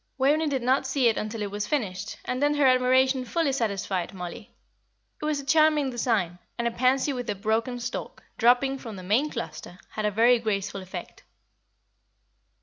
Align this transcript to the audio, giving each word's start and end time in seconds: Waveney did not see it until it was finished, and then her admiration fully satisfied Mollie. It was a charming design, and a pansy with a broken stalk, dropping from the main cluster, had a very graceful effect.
Waveney 0.17 0.47
did 0.47 0.63
not 0.63 0.87
see 0.87 1.09
it 1.09 1.15
until 1.15 1.43
it 1.43 1.51
was 1.51 1.67
finished, 1.67 2.17
and 2.25 2.41
then 2.41 2.55
her 2.55 2.65
admiration 2.65 3.23
fully 3.23 3.51
satisfied 3.51 4.15
Mollie. 4.15 4.51
It 5.21 5.25
was 5.25 5.39
a 5.39 5.45
charming 5.45 5.91
design, 5.91 6.39
and 6.57 6.67
a 6.67 6.71
pansy 6.71 7.13
with 7.13 7.29
a 7.29 7.35
broken 7.35 7.79
stalk, 7.79 8.23
dropping 8.39 8.79
from 8.79 8.95
the 8.95 9.03
main 9.03 9.29
cluster, 9.29 9.77
had 9.91 10.05
a 10.05 10.09
very 10.09 10.39
graceful 10.39 10.81
effect. 10.81 11.23